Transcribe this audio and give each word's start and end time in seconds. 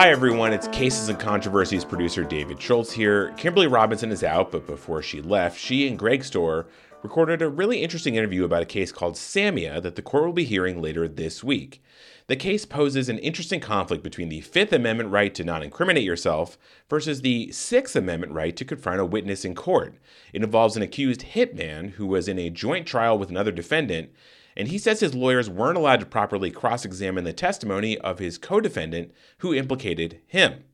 Hi, 0.00 0.08
everyone. 0.08 0.54
It's 0.54 0.66
Cases 0.68 1.10
and 1.10 1.20
Controversies 1.20 1.84
producer 1.84 2.24
David 2.24 2.58
Schultz 2.58 2.90
here. 2.90 3.34
Kimberly 3.36 3.66
Robinson 3.66 4.10
is 4.10 4.24
out, 4.24 4.50
but 4.50 4.66
before 4.66 5.02
she 5.02 5.20
left, 5.20 5.60
she 5.60 5.86
and 5.86 5.98
Greg 5.98 6.22
Stohr 6.22 6.64
recorded 7.02 7.42
a 7.42 7.50
really 7.50 7.82
interesting 7.82 8.14
interview 8.14 8.44
about 8.44 8.62
a 8.62 8.64
case 8.64 8.92
called 8.92 9.16
Samia 9.16 9.82
that 9.82 9.96
the 9.96 10.02
court 10.02 10.24
will 10.24 10.32
be 10.32 10.44
hearing 10.44 10.80
later 10.80 11.06
this 11.06 11.44
week. 11.44 11.82
The 12.28 12.36
case 12.36 12.64
poses 12.64 13.10
an 13.10 13.18
interesting 13.18 13.60
conflict 13.60 14.02
between 14.02 14.30
the 14.30 14.40
Fifth 14.40 14.72
Amendment 14.72 15.10
right 15.10 15.34
to 15.34 15.44
not 15.44 15.62
incriminate 15.62 16.04
yourself 16.04 16.56
versus 16.88 17.20
the 17.20 17.52
Sixth 17.52 17.94
Amendment 17.94 18.32
right 18.32 18.56
to 18.56 18.64
confront 18.64 19.02
a 19.02 19.04
witness 19.04 19.44
in 19.44 19.54
court. 19.54 19.96
It 20.32 20.42
involves 20.42 20.78
an 20.78 20.82
accused 20.82 21.26
hitman 21.34 21.90
who 21.90 22.06
was 22.06 22.26
in 22.26 22.38
a 22.38 22.48
joint 22.48 22.86
trial 22.86 23.18
with 23.18 23.28
another 23.28 23.52
defendant, 23.52 24.08
and 24.56 24.68
he 24.68 24.78
says 24.78 25.00
his 25.00 25.14
lawyers 25.14 25.48
weren't 25.48 25.78
allowed 25.78 26.00
to 26.00 26.06
properly 26.06 26.50
cross 26.50 26.84
examine 26.84 27.24
the 27.24 27.32
testimony 27.32 27.98
of 27.98 28.18
his 28.18 28.38
co 28.38 28.60
defendant 28.60 29.12
who 29.38 29.54
implicated 29.54 30.20
him. 30.26 30.64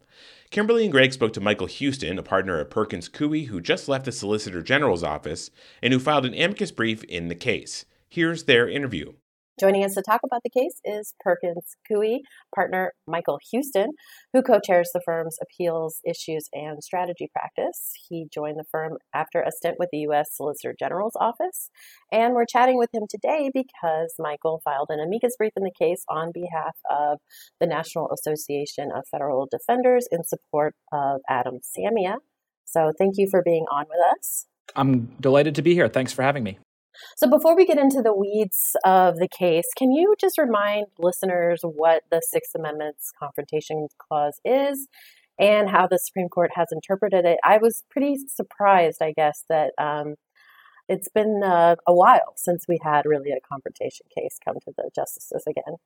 Kimberly 0.51 0.85
and 0.85 0.93
Greg 0.93 1.13
spoke 1.13 1.33
to 1.33 1.41
Michael 1.41 1.69
Huston, 1.69 2.19
a 2.19 2.23
partner 2.23 2.61
at 2.61 2.71
Perkins 2.71 3.09
Coie, 3.09 3.47
who 3.47 3.61
just 3.61 3.89
left 3.89 4.05
the 4.05 4.13
Solicitor 4.13 4.63
General's 4.63 5.03
office 5.03 5.51
and 5.83 5.93
who 5.93 5.99
filed 5.99 6.25
an 6.25 6.35
amicus 6.35 6.71
brief 6.71 7.03
in 7.05 7.29
the 7.29 7.35
case. 7.35 7.85
Here's 8.09 8.45
their 8.45 8.69
interview. 8.69 9.13
Joining 9.59 9.85
us 9.85 9.95
to 9.95 10.03
talk 10.03 10.21
about 10.23 10.43
the 10.45 10.51
case 10.51 10.81
is 10.85 11.15
Perkins 11.21 11.77
Coie 11.91 12.19
partner 12.55 12.93
Michael 13.07 13.39
Huston, 13.51 13.93
who 14.35 14.43
co 14.43 14.61
chairs 14.61 14.91
the 14.93 15.01
firm's 15.03 15.39
appeals, 15.41 16.01
issues, 16.05 16.51
and 16.53 16.85
strategy 16.85 17.31
practice. 17.33 17.93
He 18.07 18.27
joined 18.33 18.59
the 18.59 18.67
firm 18.71 18.99
after 19.15 19.41
a 19.41 19.51
stint 19.51 19.77
with 19.79 19.89
the 19.91 20.01
U.S. 20.01 20.29
Solicitor 20.33 20.75
General's 20.79 21.17
office. 21.19 21.71
And 22.13 22.35
we're 22.35 22.45
chatting 22.45 22.77
with 22.77 22.91
him 22.93 23.05
today 23.09 23.51
because 23.55 24.15
Michael 24.19 24.61
filed 24.63 24.89
an 24.91 25.01
amicus 25.01 25.37
brief 25.39 25.53
in 25.57 25.63
the 25.63 25.73
case 25.79 26.05
on 26.11 26.33
behalf 26.35 26.77
of 26.91 27.21
the 27.59 27.67
National 27.67 28.11
Association 28.13 28.91
of 28.95 29.05
Federal 29.11 29.49
Defenders 29.51 30.07
in 30.13 30.23
support 30.25 30.75
of 30.93 31.23
Adam 31.31 31.61
Samia. 31.61 32.17
So 32.67 32.93
thank 32.99 33.15
you 33.17 33.27
for 33.31 33.43
being 33.43 33.65
on 33.71 33.87
with 33.89 34.19
us. 34.19 34.45
I'm 34.75 35.07
delighted 35.19 35.55
to 35.55 35.63
be 35.63 35.73
here. 35.73 35.89
Thanks 35.89 36.13
for 36.13 36.21
having 36.21 36.45
me. 36.45 36.59
So, 37.17 37.29
before 37.29 37.57
we 37.57 37.67
get 37.67 37.79
into 37.79 38.03
the 38.03 38.15
weeds 38.15 38.77
of 38.85 39.17
the 39.17 39.29
case, 39.29 39.67
can 39.77 39.93
you 39.93 40.15
just 40.21 40.39
remind 40.39 40.87
listeners 40.99 41.61
what 41.63 42.03
the 42.11 42.23
Sixth 42.23 42.53
Amendment's 42.55 43.13
Confrontation 43.19 43.89
Clause 43.99 44.41
is 44.45 44.89
and 45.39 45.69
how 45.71 45.87
the 45.87 45.99
Supreme 45.99 46.29
Court 46.29 46.51
has 46.55 46.69
interpreted 46.73 47.25
it? 47.25 47.39
I 47.45 47.59
was 47.59 47.85
pretty 47.91 48.17
surprised, 48.29 49.03
I 49.03 49.13
guess, 49.17 49.45
that 49.49 49.73
um, 49.79 50.15
it's 50.89 51.09
been 51.09 51.43
uh, 51.45 51.77
a 51.87 51.95
while 51.95 52.35
since 52.37 52.65
we 52.69 52.79
had 52.83 53.03
really 53.05 53.31
a 53.31 53.41
confrontation 53.47 54.07
case 54.17 54.39
come 54.45 54.57
to 54.65 54.73
the 54.77 54.91
justices 54.95 55.45
again. 55.49 55.77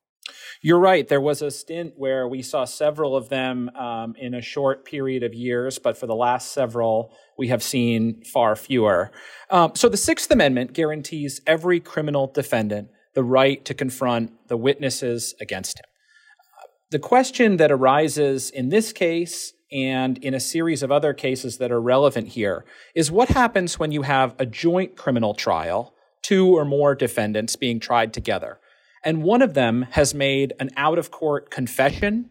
You're 0.62 0.78
right. 0.78 1.06
There 1.06 1.20
was 1.20 1.42
a 1.42 1.50
stint 1.50 1.94
where 1.96 2.28
we 2.28 2.42
saw 2.42 2.64
several 2.64 3.16
of 3.16 3.28
them 3.28 3.70
um, 3.70 4.14
in 4.18 4.34
a 4.34 4.42
short 4.42 4.84
period 4.84 5.22
of 5.22 5.34
years, 5.34 5.78
but 5.78 5.96
for 5.96 6.06
the 6.06 6.14
last 6.14 6.52
several, 6.52 7.12
we 7.38 7.48
have 7.48 7.62
seen 7.62 8.22
far 8.24 8.56
fewer. 8.56 9.10
Um, 9.50 9.72
so 9.74 9.88
the 9.88 9.96
Sixth 9.96 10.30
Amendment 10.30 10.72
guarantees 10.72 11.40
every 11.46 11.80
criminal 11.80 12.26
defendant 12.26 12.88
the 13.14 13.24
right 13.24 13.64
to 13.64 13.74
confront 13.74 14.48
the 14.48 14.56
witnesses 14.56 15.34
against 15.40 15.78
him. 15.78 15.84
The 16.90 16.98
question 16.98 17.56
that 17.56 17.72
arises 17.72 18.50
in 18.50 18.68
this 18.68 18.92
case 18.92 19.52
and 19.72 20.18
in 20.18 20.34
a 20.34 20.40
series 20.40 20.82
of 20.82 20.90
other 20.90 21.14
cases 21.14 21.58
that 21.58 21.70
are 21.70 21.80
relevant 21.80 22.28
here 22.28 22.64
is 22.94 23.10
what 23.10 23.28
happens 23.28 23.78
when 23.78 23.92
you 23.92 24.02
have 24.02 24.34
a 24.38 24.46
joint 24.46 24.96
criminal 24.96 25.34
trial, 25.34 25.94
two 26.22 26.56
or 26.56 26.64
more 26.64 26.94
defendants 26.94 27.56
being 27.56 27.80
tried 27.80 28.12
together 28.12 28.58
and 29.04 29.22
one 29.22 29.42
of 29.42 29.54
them 29.54 29.86
has 29.92 30.14
made 30.14 30.52
an 30.60 30.70
out 30.76 30.98
of 30.98 31.10
court 31.10 31.50
confession, 31.50 32.30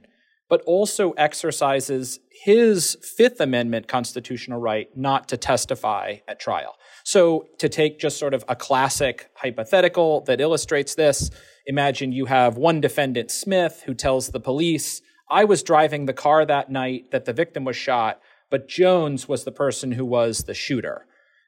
but 0.50 0.62
also 0.66 1.12
exercises 1.12 2.20
his 2.44 2.98
Fifth 3.02 3.40
Amendment 3.40 3.88
constitutional 3.88 4.60
right 4.60 4.88
not 4.96 5.28
to 5.30 5.38
testify 5.38 6.18
at 6.28 6.40
trial. 6.40 6.76
So, 7.04 7.48
to 7.60 7.70
take 7.70 8.00
just 8.00 8.18
sort 8.18 8.34
of 8.34 8.44
a 8.48 8.56
classic 8.56 9.30
hypothetical 9.36 10.22
that 10.22 10.42
illustrates 10.42 10.96
this, 10.96 11.30
imagine 11.66 12.12
you 12.12 12.26
have 12.26 12.58
one 12.58 12.82
defendant, 12.82 13.32
Smith, 13.32 13.84
who 13.86 13.94
tells 13.94 14.30
the 14.30 14.40
police, 14.40 15.02
I 15.30 15.44
was 15.44 15.62
driving 15.62 16.06
the 16.06 16.14
car 16.14 16.46
that 16.46 16.72
night 16.72 17.12
that 17.12 17.26
the 17.26 17.34
victim 17.34 17.64
was 17.64 17.76
shot, 17.76 18.20
but 18.50 18.68
Jones 18.68 19.28
was 19.28 19.44
the 19.44 19.52
person 19.52 19.92
who 19.92 20.06
was 20.06 20.46
the 20.46 20.56
shooter. 20.56 21.06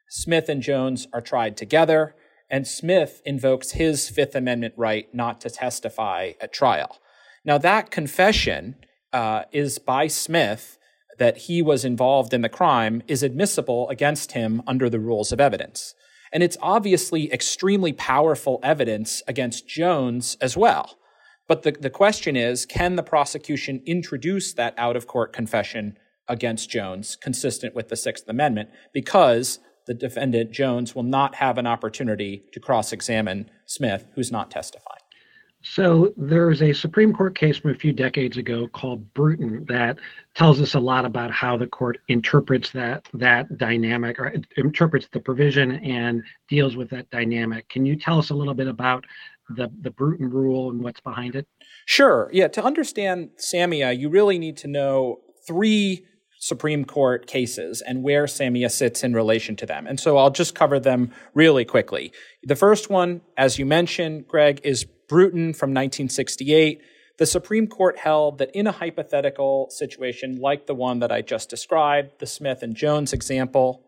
Smith 0.08 0.48
and 0.48 0.62
Jones 0.62 1.08
are 1.12 1.20
tried 1.20 1.56
together 1.56 2.14
and 2.52 2.66
Smith 2.66 3.22
invokes 3.24 3.72
his 3.72 4.10
Fifth 4.10 4.34
Amendment 4.34 4.74
right 4.76 5.12
not 5.14 5.40
to 5.40 5.50
testify 5.50 6.32
at 6.38 6.52
trial. 6.52 6.98
Now, 7.46 7.56
that 7.58 7.90
confession 7.90 8.76
uh, 9.12 9.44
is 9.52 9.78
by 9.78 10.06
Smith 10.06 10.78
that 11.18 11.38
he 11.38 11.62
was 11.62 11.84
involved 11.84 12.34
in 12.34 12.42
the 12.42 12.48
crime 12.50 13.02
is 13.08 13.22
admissible 13.22 13.88
against 13.88 14.32
him 14.32 14.62
under 14.66 14.90
the 14.90 15.00
rules 15.00 15.32
of 15.32 15.40
evidence. 15.40 15.94
And 16.32 16.42
it's 16.42 16.56
obviously 16.60 17.32
extremely 17.32 17.92
powerful 17.92 18.60
evidence 18.62 19.22
against 19.26 19.66
Jones 19.66 20.36
as 20.40 20.56
well. 20.56 20.98
But 21.48 21.62
the, 21.62 21.72
the 21.72 21.90
question 21.90 22.36
is 22.36 22.66
can 22.66 22.96
the 22.96 23.02
prosecution 23.02 23.82
introduce 23.86 24.52
that 24.54 24.74
out 24.78 24.96
of 24.96 25.06
court 25.06 25.32
confession 25.32 25.96
against 26.28 26.70
Jones 26.70 27.16
consistent 27.16 27.74
with 27.74 27.88
the 27.88 27.96
Sixth 27.96 28.28
Amendment? 28.28 28.70
Because 28.92 29.58
the 29.86 29.94
defendant, 29.94 30.52
Jones, 30.52 30.94
will 30.94 31.02
not 31.02 31.36
have 31.36 31.58
an 31.58 31.66
opportunity 31.66 32.44
to 32.52 32.60
cross 32.60 32.92
examine 32.92 33.50
Smith, 33.66 34.06
who's 34.14 34.30
not 34.32 34.50
testifying. 34.50 34.98
So 35.62 36.12
there's 36.16 36.60
a 36.60 36.72
Supreme 36.72 37.12
Court 37.12 37.38
case 37.38 37.58
from 37.58 37.70
a 37.70 37.74
few 37.74 37.92
decades 37.92 38.36
ago 38.36 38.66
called 38.66 39.14
Bruton 39.14 39.64
that 39.68 39.98
tells 40.34 40.60
us 40.60 40.74
a 40.74 40.80
lot 40.80 41.04
about 41.04 41.30
how 41.30 41.56
the 41.56 41.68
court 41.68 41.98
interprets 42.08 42.72
that 42.72 43.08
that 43.14 43.58
dynamic 43.58 44.18
or 44.18 44.34
interprets 44.56 45.06
the 45.12 45.20
provision 45.20 45.72
and 45.84 46.22
deals 46.48 46.76
with 46.76 46.90
that 46.90 47.08
dynamic. 47.10 47.68
Can 47.68 47.86
you 47.86 47.94
tell 47.94 48.18
us 48.18 48.30
a 48.30 48.34
little 48.34 48.54
bit 48.54 48.66
about 48.66 49.04
the 49.50 49.70
the 49.82 49.90
Bruton 49.90 50.28
rule 50.28 50.70
and 50.70 50.82
what's 50.82 51.00
behind 51.00 51.36
it? 51.36 51.46
Sure. 51.86 52.28
Yeah, 52.32 52.48
to 52.48 52.64
understand 52.64 53.30
Samia, 53.38 53.96
you 53.96 54.08
really 54.08 54.38
need 54.38 54.56
to 54.58 54.68
know 54.68 55.20
three 55.46 56.04
Supreme 56.42 56.84
Court 56.84 57.28
cases 57.28 57.82
and 57.82 58.02
where 58.02 58.24
Samia 58.24 58.68
sits 58.68 59.04
in 59.04 59.14
relation 59.14 59.54
to 59.54 59.64
them. 59.64 59.86
And 59.86 60.00
so 60.00 60.16
I'll 60.18 60.28
just 60.28 60.56
cover 60.56 60.80
them 60.80 61.12
really 61.34 61.64
quickly. 61.64 62.10
The 62.42 62.56
first 62.56 62.90
one, 62.90 63.20
as 63.36 63.60
you 63.60 63.64
mentioned, 63.64 64.26
Greg, 64.26 64.60
is 64.64 64.84
Bruton 65.08 65.54
from 65.54 65.70
1968. 65.70 66.80
The 67.18 67.26
Supreme 67.26 67.68
Court 67.68 67.96
held 67.96 68.38
that 68.38 68.50
in 68.56 68.66
a 68.66 68.72
hypothetical 68.72 69.68
situation 69.70 70.40
like 70.40 70.66
the 70.66 70.74
one 70.74 70.98
that 70.98 71.12
I 71.12 71.22
just 71.22 71.48
described, 71.48 72.18
the 72.18 72.26
Smith 72.26 72.64
and 72.64 72.74
Jones 72.74 73.12
example, 73.12 73.84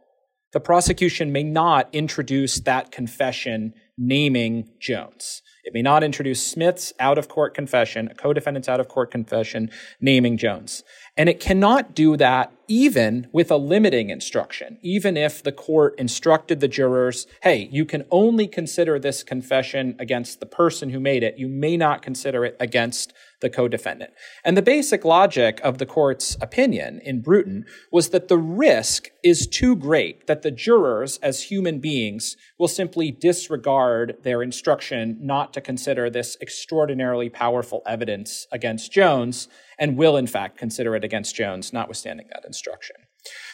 the 0.52 0.60
prosecution 0.60 1.32
may 1.32 1.42
not 1.42 1.88
introduce 1.92 2.60
that 2.60 2.92
confession 2.92 3.74
naming 3.98 4.68
Jones. 4.80 5.42
It 5.64 5.72
may 5.72 5.82
not 5.82 6.04
introduce 6.04 6.46
Smith's 6.46 6.92
out 7.00 7.18
of 7.18 7.28
court 7.28 7.54
confession, 7.54 8.08
a 8.08 8.14
co 8.14 8.32
defendant's 8.32 8.68
out 8.68 8.80
of 8.80 8.88
court 8.88 9.10
confession 9.10 9.70
naming 10.00 10.36
Jones. 10.36 10.84
And 11.16 11.28
it 11.28 11.40
cannot 11.40 11.94
do 11.94 12.16
that 12.16 12.52
even 12.66 13.28
with 13.32 13.50
a 13.50 13.56
limiting 13.56 14.10
instruction, 14.10 14.78
even 14.82 15.16
if 15.16 15.42
the 15.42 15.52
court 15.52 15.94
instructed 15.98 16.60
the 16.60 16.68
jurors, 16.68 17.26
hey, 17.42 17.68
you 17.70 17.84
can 17.84 18.04
only 18.10 18.46
consider 18.48 18.98
this 18.98 19.22
confession 19.22 19.94
against 19.98 20.40
the 20.40 20.46
person 20.46 20.90
who 20.90 20.98
made 20.98 21.22
it. 21.22 21.38
You 21.38 21.48
may 21.48 21.76
not 21.76 22.02
consider 22.02 22.44
it 22.44 22.56
against 22.58 23.12
the 23.40 23.50
co 23.50 23.68
defendant. 23.68 24.12
And 24.44 24.56
the 24.56 24.62
basic 24.62 25.04
logic 25.04 25.60
of 25.62 25.78
the 25.78 25.86
court's 25.86 26.36
opinion 26.40 27.00
in 27.04 27.20
Bruton 27.20 27.66
was 27.92 28.08
that 28.10 28.28
the 28.28 28.38
risk 28.38 29.08
is 29.22 29.46
too 29.46 29.76
great 29.76 30.26
that 30.26 30.42
the 30.42 30.50
jurors, 30.50 31.18
as 31.22 31.44
human 31.44 31.78
beings, 31.78 32.36
will 32.58 32.68
simply 32.68 33.10
disregard 33.10 34.16
their 34.22 34.42
instruction 34.42 35.18
not 35.20 35.52
to 35.54 35.60
consider 35.60 36.10
this 36.10 36.36
extraordinarily 36.40 37.28
powerful 37.28 37.82
evidence 37.86 38.46
against 38.52 38.92
Jones 38.92 39.48
and 39.78 39.96
will, 39.96 40.16
in 40.16 40.26
fact, 40.26 40.58
consider 40.58 40.94
it 40.94 41.04
against 41.04 41.34
Jones, 41.34 41.72
notwithstanding 41.72 42.26
that 42.32 42.44
instruction. 42.44 42.96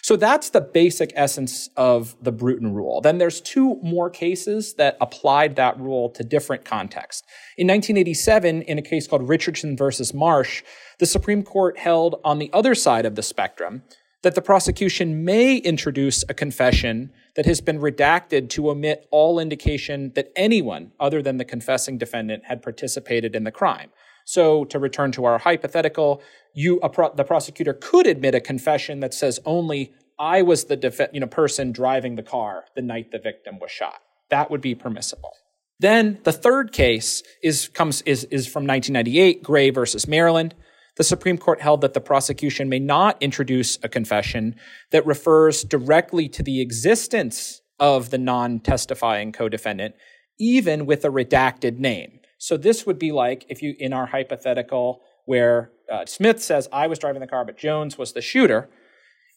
So 0.02 0.16
that's 0.16 0.50
the 0.50 0.60
basic 0.60 1.12
essence 1.14 1.70
of 1.76 2.16
the 2.20 2.32
Bruton 2.32 2.74
rule. 2.74 3.00
Then 3.00 3.18
there's 3.18 3.40
two 3.40 3.76
more 3.82 4.10
cases 4.10 4.74
that 4.74 4.96
applied 5.00 5.56
that 5.56 5.78
rule 5.78 6.10
to 6.10 6.24
different 6.24 6.64
contexts. 6.64 7.22
In 7.56 7.68
1987, 7.68 8.62
in 8.62 8.78
a 8.78 8.82
case 8.82 9.06
called 9.06 9.28
Richardson 9.28 9.76
versus 9.76 10.12
Marsh, 10.12 10.62
the 10.98 11.06
Supreme 11.06 11.42
Court 11.42 11.78
held 11.78 12.20
on 12.24 12.38
the 12.38 12.50
other 12.52 12.74
side 12.74 13.06
of 13.06 13.14
the 13.14 13.22
spectrum 13.22 13.82
that 14.22 14.34
the 14.34 14.42
prosecution 14.42 15.24
may 15.24 15.56
introduce 15.56 16.24
a 16.28 16.34
confession 16.34 17.10
that 17.36 17.46
has 17.46 17.60
been 17.60 17.78
redacted 17.78 18.48
to 18.50 18.70
omit 18.70 19.06
all 19.10 19.38
indication 19.38 20.12
that 20.14 20.30
anyone 20.36 20.92
other 21.00 21.22
than 21.22 21.38
the 21.38 21.44
confessing 21.44 21.96
defendant 21.96 22.44
had 22.46 22.62
participated 22.62 23.34
in 23.34 23.44
the 23.44 23.50
crime. 23.50 23.90
So, 24.26 24.64
to 24.66 24.78
return 24.78 25.12
to 25.12 25.24
our 25.24 25.38
hypothetical, 25.38 26.22
you 26.54 26.80
pro- 26.92 27.14
the 27.14 27.24
prosecutor 27.24 27.72
could 27.72 28.06
admit 28.06 28.34
a 28.34 28.40
confession 28.40 29.00
that 29.00 29.14
says 29.14 29.40
only 29.44 29.92
I 30.18 30.42
was 30.42 30.64
the 30.64 30.76
def- 30.76 31.12
you 31.12 31.20
know 31.20 31.26
person 31.26 31.72
driving 31.72 32.16
the 32.16 32.22
car 32.22 32.64
the 32.76 32.82
night 32.82 33.10
the 33.10 33.18
victim 33.18 33.58
was 33.58 33.70
shot. 33.70 34.00
That 34.28 34.50
would 34.50 34.60
be 34.60 34.74
permissible. 34.74 35.32
Then 35.80 36.20
the 36.24 36.32
third 36.32 36.72
case 36.72 37.22
is 37.42 37.68
comes 37.68 38.02
is 38.02 38.24
is 38.24 38.46
from 38.46 38.66
1998, 38.66 39.42
Gray 39.42 39.70
versus 39.70 40.06
Maryland. 40.06 40.54
The 40.96 41.04
Supreme 41.04 41.38
Court 41.38 41.60
held 41.60 41.80
that 41.80 41.94
the 41.94 42.00
prosecution 42.00 42.68
may 42.68 42.78
not 42.78 43.20
introduce 43.22 43.78
a 43.82 43.88
confession 43.88 44.56
that 44.90 45.06
refers 45.06 45.64
directly 45.64 46.28
to 46.28 46.42
the 46.42 46.60
existence 46.60 47.62
of 47.78 48.10
the 48.10 48.18
non 48.18 48.60
testifying 48.60 49.32
co 49.32 49.48
defendant, 49.48 49.94
even 50.38 50.86
with 50.86 51.04
a 51.04 51.08
redacted 51.08 51.78
name. 51.78 52.20
So 52.38 52.56
this 52.56 52.86
would 52.86 52.98
be 52.98 53.12
like 53.12 53.44
if 53.48 53.62
you, 53.62 53.74
in 53.78 53.92
our 53.92 54.06
hypothetical, 54.06 55.02
where 55.26 55.72
uh, 55.90 56.06
Smith 56.06 56.42
says, 56.42 56.68
I 56.72 56.86
was 56.86 56.98
driving 56.98 57.20
the 57.20 57.26
car, 57.26 57.44
but 57.44 57.58
Jones 57.58 57.98
was 57.98 58.12
the 58.12 58.22
shooter. 58.22 58.68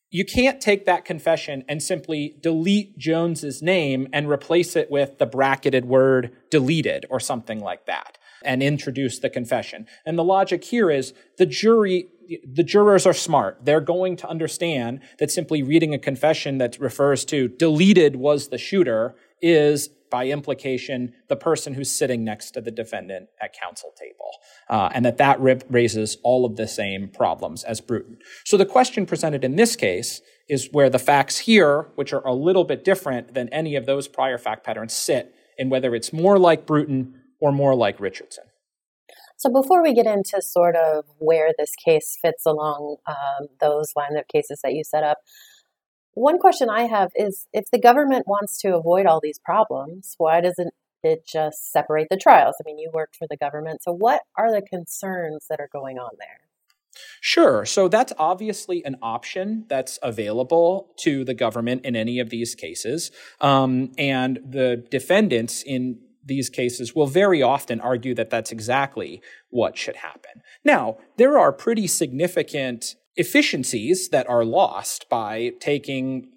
You 0.09 0.25
can't 0.25 0.61
take 0.61 0.85
that 0.85 1.05
confession 1.05 1.63
and 1.67 1.81
simply 1.81 2.37
delete 2.41 2.97
Jones's 2.99 3.63
name 3.63 4.07
and 4.13 4.29
replace 4.29 4.75
it 4.75 4.91
with 4.91 5.17
the 5.17 5.25
bracketed 5.25 5.85
word 5.85 6.35
deleted 6.51 7.05
or 7.09 7.19
something 7.19 7.59
like 7.59 7.87
that 7.87 8.17
and 8.43 8.63
introduce 8.63 9.19
the 9.19 9.29
confession. 9.29 9.87
And 10.05 10.17
the 10.17 10.23
logic 10.23 10.63
here 10.63 10.89
is 10.89 11.13
the 11.37 11.45
jury, 11.45 12.07
the 12.45 12.63
jurors 12.63 13.05
are 13.05 13.13
smart. 13.13 13.59
They're 13.63 13.81
going 13.81 14.15
to 14.17 14.27
understand 14.27 15.01
that 15.19 15.31
simply 15.31 15.63
reading 15.63 15.93
a 15.93 15.99
confession 15.99 16.57
that 16.59 16.79
refers 16.79 17.25
to 17.25 17.47
deleted 17.47 18.15
was 18.15 18.49
the 18.49 18.57
shooter 18.57 19.15
is 19.41 19.89
by 20.13 20.27
implication, 20.27 21.11
the 21.27 21.35
person 21.35 21.73
who's 21.73 21.89
sitting 21.89 22.23
next 22.23 22.51
to 22.51 22.61
the 22.61 22.69
defendant 22.69 23.29
at 23.41 23.51
counsel 23.51 23.91
table, 23.99 24.29
uh, 24.69 24.87
and 24.93 25.03
that 25.03 25.17
that 25.17 25.37
raises 25.41 26.17
all 26.21 26.45
of 26.45 26.55
the 26.55 26.67
same 26.67 27.07
problems 27.07 27.63
as 27.63 27.81
Bruton. 27.81 28.19
So 28.45 28.55
the 28.55 28.65
question 28.65 29.07
presented 29.07 29.43
in 29.43 29.55
this 29.55 29.75
case 29.75 30.21
is 30.47 30.69
where 30.71 30.87
the 30.87 30.99
facts 30.99 31.39
here, 31.39 31.87
which 31.95 32.13
are 32.13 32.25
a 32.27 32.33
little 32.33 32.63
bit 32.63 32.83
different 32.83 33.33
than 33.33 33.49
any 33.49 33.75
of 33.75 33.87
those 33.87 34.07
prior 34.07 34.37
fact 34.37 34.63
patterns, 34.63 34.93
sit 34.93 35.33
and 35.57 35.71
whether 35.71 35.95
it's 35.95 36.13
more 36.13 36.37
like 36.37 36.67
Bruton 36.67 37.19
or 37.43 37.51
more 37.51 37.75
like 37.75 37.99
Richardson. 37.99 38.45
So 39.35 39.51
before 39.51 39.83
we 39.83 39.93
get 39.93 40.05
into 40.05 40.41
sort 40.41 40.77
of 40.77 41.03
where 41.17 41.49
this 41.57 41.71
case 41.75 42.17
fits 42.21 42.45
along 42.45 42.95
um, 43.05 43.47
those 43.59 43.91
line 43.97 44.15
of 44.15 44.29
cases 44.29 44.61
that 44.63 44.73
you 44.73 44.85
set 44.85 45.03
up, 45.03 45.17
one 46.13 46.39
question 46.39 46.69
I 46.69 46.83
have 46.83 47.11
is 47.15 47.47
if 47.51 47.65
the 47.69 47.79
government 47.79 48.27
wants 48.27 48.57
to 48.61 48.77
avoid 48.77 49.05
all 49.05 49.19
these 49.21 49.39
problems, 49.43 50.15
why 50.17 50.39
doesn't 50.39 50.73
it 51.03 51.27
just 51.27 51.69
separate 51.69 52.07
the 52.09 52.15
trials? 52.15 52.55
I 52.61 52.63
mean, 52.65 52.79
you 52.79 52.89
worked 52.93 53.17
for 53.17 53.27
the 53.29 53.35
government. 53.35 53.83
So, 53.83 53.91
what 53.91 54.21
are 54.37 54.49
the 54.49 54.61
concerns 54.61 55.47
that 55.49 55.59
are 55.59 55.69
going 55.73 55.97
on 55.97 56.11
there? 56.17 56.39
Sure. 57.19 57.65
So 57.65 57.87
that's 57.87 58.13
obviously 58.19 58.85
an 58.85 58.97
option 59.01 59.65
that's 59.67 59.97
available 60.03 60.93
to 60.99 61.25
the 61.25 61.33
government 61.33 61.83
in 61.83 61.95
any 61.95 62.19
of 62.19 62.29
these 62.29 62.53
cases. 62.53 63.11
Um, 63.41 63.91
and 63.97 64.39
the 64.47 64.85
defendants 64.91 65.63
in 65.63 65.99
these 66.25 66.49
cases 66.49 66.95
will 66.95 67.07
very 67.07 67.41
often 67.41 67.79
argue 67.81 68.13
that 68.15 68.29
that's 68.29 68.51
exactly 68.51 69.21
what 69.49 69.77
should 69.77 69.97
happen. 69.97 70.41
Now, 70.63 70.97
there 71.17 71.37
are 71.37 71.51
pretty 71.51 71.87
significant 71.87 72.95
efficiencies 73.15 74.09
that 74.09 74.27
are 74.29 74.45
lost 74.45 75.07
by 75.09 75.51
taking 75.59 76.29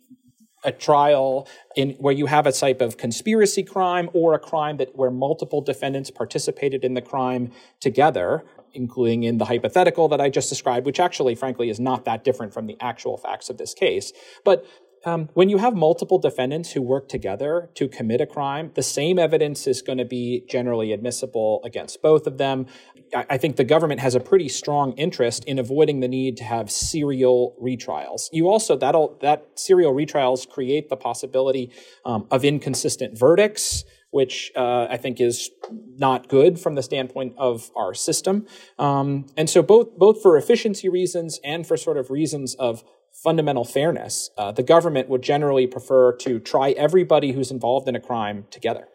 a 0.64 0.72
trial 0.72 1.48
in 1.76 1.90
where 1.92 2.12
you 2.12 2.26
have 2.26 2.46
a 2.46 2.52
type 2.52 2.80
of 2.80 2.96
conspiracy 2.96 3.62
crime 3.62 4.10
or 4.12 4.34
a 4.34 4.38
crime 4.38 4.78
that 4.78 4.96
where 4.96 5.10
multiple 5.10 5.60
defendants 5.60 6.10
participated 6.10 6.84
in 6.84 6.94
the 6.94 7.02
crime 7.02 7.52
together 7.80 8.44
including 8.76 9.24
in 9.24 9.38
the 9.38 9.46
hypothetical 9.46 10.08
that 10.08 10.20
I 10.20 10.28
just 10.28 10.48
described, 10.48 10.86
which 10.86 11.00
actually, 11.00 11.34
frankly, 11.34 11.70
is 11.70 11.80
not 11.80 12.04
that 12.04 12.22
different 12.22 12.52
from 12.52 12.66
the 12.66 12.76
actual 12.80 13.16
facts 13.16 13.48
of 13.48 13.58
this 13.58 13.74
case. 13.74 14.12
But 14.44 14.64
um, 15.06 15.28
when 15.34 15.48
you 15.48 15.58
have 15.58 15.74
multiple 15.74 16.18
defendants 16.18 16.72
who 16.72 16.82
work 16.82 17.08
together 17.08 17.70
to 17.74 17.86
commit 17.86 18.20
a 18.20 18.26
crime, 18.26 18.72
the 18.74 18.82
same 18.82 19.20
evidence 19.20 19.68
is 19.68 19.80
going 19.80 19.98
to 19.98 20.04
be 20.04 20.44
generally 20.48 20.92
admissible 20.92 21.60
against 21.64 22.02
both 22.02 22.26
of 22.26 22.38
them. 22.38 22.66
I, 23.14 23.24
I 23.30 23.38
think 23.38 23.54
the 23.54 23.64
government 23.64 24.00
has 24.00 24.16
a 24.16 24.20
pretty 24.20 24.48
strong 24.48 24.92
interest 24.94 25.44
in 25.44 25.60
avoiding 25.60 26.00
the 26.00 26.08
need 26.08 26.36
to 26.38 26.44
have 26.44 26.72
serial 26.72 27.56
retrials. 27.62 28.28
You 28.32 28.48
also 28.48 28.76
that'll 28.76 29.16
that 29.22 29.46
serial 29.54 29.94
retrials 29.94 30.48
create 30.48 30.88
the 30.88 30.96
possibility 30.96 31.70
um, 32.04 32.26
of 32.32 32.44
inconsistent 32.44 33.16
verdicts 33.16 33.84
which 34.10 34.50
uh, 34.56 34.86
I 34.88 34.96
think 34.96 35.20
is 35.20 35.50
not 35.98 36.28
good 36.28 36.58
from 36.58 36.74
the 36.74 36.82
standpoint 36.82 37.34
of 37.36 37.70
our 37.76 37.92
system. 37.92 38.46
Um, 38.78 39.26
and 39.36 39.50
so, 39.50 39.62
both 39.62 39.98
both 39.98 40.22
for 40.22 40.38
efficiency 40.38 40.88
reasons 40.88 41.38
and 41.44 41.66
for 41.66 41.76
sort 41.76 41.98
of 41.98 42.10
reasons 42.10 42.54
of 42.54 42.82
fundamental 43.26 43.64
fairness, 43.64 44.30
uh, 44.38 44.52
the 44.52 44.62
government 44.62 45.08
would 45.08 45.20
generally 45.20 45.66
prefer 45.66 46.12
to 46.12 46.38
try 46.38 46.70
everybody 46.70 47.32
who's 47.32 47.50
involved 47.50 47.88
in 47.88 47.96
a 47.96 48.00
crime 48.00 48.46
together. 48.52 48.86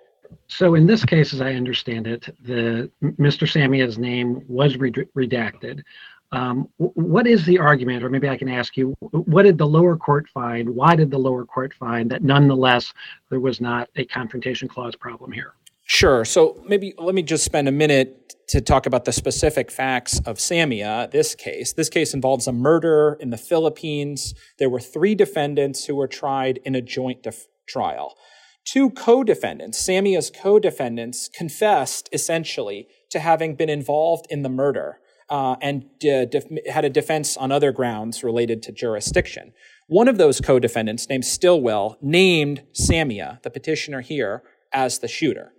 So 0.48 0.74
in 0.75 0.88
this 0.88 1.04
case, 1.04 1.33
as 1.33 1.42
I 1.42 1.56
understand 1.56 2.07
it, 2.07 2.33
the 2.42 2.89
Mr. 3.04 3.45
Samia's 3.45 3.98
name 3.98 4.42
was 4.48 4.78
redacted. 4.78 5.83
Um, 6.31 6.69
what 6.78 7.28
is 7.28 7.45
the 7.45 7.60
argument, 7.60 8.06
or 8.06 8.10
maybe 8.10 8.30
I 8.30 8.38
can 8.38 8.48
ask 8.48 8.78
you, 8.78 8.95
what 9.01 9.44
did 9.44 9.57
the 9.57 9.68
lower 9.68 9.98
court 9.98 10.30
find? 10.34 10.69
Why 10.69 10.95
did 10.95 11.12
the 11.12 11.18
lower 11.18 11.44
court 11.44 11.74
find 11.74 12.10
that 12.12 12.24
nonetheless 12.24 12.94
there 13.30 13.42
was 13.42 13.60
not 13.60 13.89
a 13.98 14.06
confrontation 14.06 14.69
clause 14.69 14.95
problem 14.95 15.34
here? 15.34 15.56
Sure. 15.93 16.23
So 16.23 16.63
maybe 16.65 16.93
let 16.97 17.13
me 17.13 17.21
just 17.21 17.43
spend 17.43 17.67
a 17.67 17.71
minute 17.71 18.33
to 18.47 18.61
talk 18.61 18.85
about 18.85 19.03
the 19.03 19.11
specific 19.11 19.69
facts 19.69 20.21
of 20.25 20.38
Samia, 20.38 21.11
this 21.11 21.35
case. 21.35 21.73
This 21.73 21.89
case 21.89 22.13
involves 22.13 22.47
a 22.47 22.53
murder 22.53 23.17
in 23.19 23.29
the 23.29 23.38
Philippines. 23.38 24.33
There 24.57 24.69
were 24.69 24.79
three 24.79 25.15
defendants 25.15 25.83
who 25.83 25.95
were 25.95 26.07
tried 26.07 26.61
in 26.63 26.75
a 26.75 26.81
joint 26.81 27.23
def- 27.23 27.47
trial. 27.67 28.15
Two 28.63 28.89
co 28.89 29.21
defendants, 29.21 29.85
Samia's 29.85 30.31
co 30.33 30.59
defendants, 30.59 31.27
confessed 31.27 32.07
essentially 32.13 32.88
to 33.09 33.19
having 33.19 33.55
been 33.55 33.69
involved 33.69 34.27
in 34.29 34.43
the 34.43 34.49
murder 34.49 34.99
uh, 35.29 35.57
and 35.61 35.83
uh, 36.09 36.23
def- 36.23 36.47
had 36.71 36.85
a 36.85 36.89
defense 36.89 37.35
on 37.35 37.51
other 37.51 37.73
grounds 37.73 38.23
related 38.23 38.63
to 38.63 38.71
jurisdiction. 38.71 39.51
One 39.88 40.07
of 40.07 40.17
those 40.17 40.39
co 40.39 40.57
defendants, 40.57 41.09
named 41.09 41.25
Stillwell, 41.25 41.97
named 42.01 42.63
Samia, 42.71 43.43
the 43.43 43.49
petitioner 43.49 43.99
here, 43.99 44.41
as 44.71 44.99
the 44.99 45.09
shooter. 45.09 45.51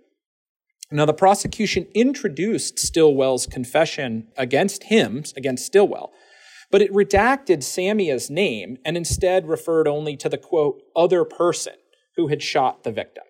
Now, 0.91 1.05
the 1.05 1.13
prosecution 1.13 1.87
introduced 1.93 2.77
Stillwell's 2.77 3.47
confession 3.47 4.27
against 4.37 4.83
him, 4.83 5.23
against 5.35 5.65
Stillwell, 5.65 6.11
but 6.71 6.81
it 6.81 6.91
redacted 6.91 7.59
Samia's 7.59 8.29
name 8.29 8.77
and 8.83 8.97
instead 8.97 9.47
referred 9.47 9.87
only 9.87 10.17
to 10.17 10.29
the 10.29 10.37
quote, 10.37 10.81
other 10.95 11.23
person 11.23 11.73
who 12.15 12.27
had 12.27 12.41
shot 12.41 12.83
the 12.83 12.91
victim. 12.91 13.23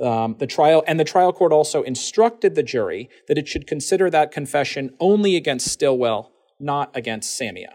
Um, 0.00 0.36
the 0.38 0.46
trial 0.46 0.82
and 0.86 0.98
the 0.98 1.04
trial 1.04 1.32
court 1.32 1.52
also 1.52 1.82
instructed 1.82 2.54
the 2.54 2.62
jury 2.62 3.10
that 3.28 3.36
it 3.36 3.48
should 3.48 3.66
consider 3.66 4.08
that 4.10 4.32
confession 4.32 4.94
only 4.98 5.36
against 5.36 5.68
Stillwell, 5.68 6.32
not 6.58 6.90
against 6.94 7.38
Samia. 7.38 7.74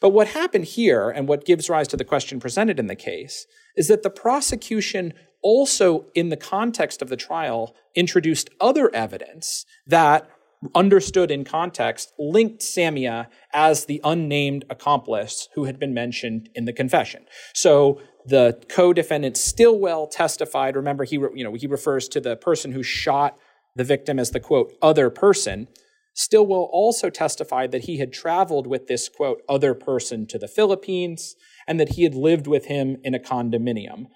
But 0.00 0.10
what 0.10 0.28
happened 0.28 0.66
here, 0.66 1.10
and 1.10 1.26
what 1.26 1.44
gives 1.44 1.70
rise 1.70 1.88
to 1.88 1.96
the 1.96 2.04
question 2.04 2.38
presented 2.38 2.78
in 2.78 2.86
the 2.86 2.94
case, 2.94 3.46
is 3.76 3.88
that 3.88 4.02
the 4.02 4.10
prosecution 4.10 5.12
also, 5.42 6.06
in 6.14 6.28
the 6.28 6.36
context 6.36 7.02
of 7.02 7.08
the 7.08 7.16
trial, 7.16 7.74
introduced 7.94 8.50
other 8.60 8.94
evidence 8.94 9.64
that, 9.86 10.28
understood 10.74 11.30
in 11.30 11.44
context, 11.44 12.12
linked 12.18 12.62
Samia 12.62 13.28
as 13.52 13.84
the 13.84 14.00
unnamed 14.02 14.64
accomplice 14.70 15.48
who 15.54 15.64
had 15.64 15.78
been 15.78 15.94
mentioned 15.94 16.48
in 16.54 16.64
the 16.64 16.72
confession. 16.72 17.26
So 17.54 18.00
the 18.24 18.60
co-defendant 18.68 19.36
Stillwell 19.36 20.08
testified. 20.08 20.74
Remember, 20.74 21.04
he 21.04 21.16
you 21.16 21.44
know 21.44 21.54
he 21.54 21.66
refers 21.66 22.08
to 22.08 22.20
the 22.20 22.36
person 22.36 22.72
who 22.72 22.82
shot 22.82 23.38
the 23.76 23.84
victim 23.84 24.18
as 24.18 24.30
the 24.30 24.40
quote 24.40 24.72
other 24.82 25.10
person. 25.10 25.68
Stillwell 26.14 26.68
also 26.72 27.10
testified 27.10 27.72
that 27.72 27.84
he 27.84 27.98
had 27.98 28.12
traveled 28.12 28.66
with 28.66 28.86
this 28.86 29.08
quote 29.08 29.42
other 29.48 29.74
person 29.74 30.26
to 30.28 30.38
the 30.38 30.48
Philippines 30.48 31.36
and 31.68 31.78
that 31.78 31.90
he 31.90 32.04
had 32.04 32.14
lived 32.14 32.46
with 32.46 32.66
him 32.66 32.96
in 33.04 33.14
a 33.14 33.18
condominium. 33.18 34.06